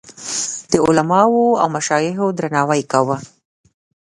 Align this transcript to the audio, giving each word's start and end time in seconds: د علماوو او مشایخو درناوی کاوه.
د 0.71 0.73
علماوو 0.85 1.57
او 1.61 1.67
مشایخو 1.77 2.25
درناوی 2.37 2.81
کاوه. 2.91 3.17